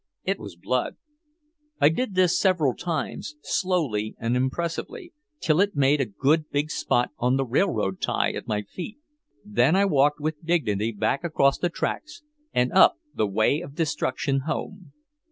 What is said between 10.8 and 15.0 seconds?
back across the tracks and up "the way of destruction" home.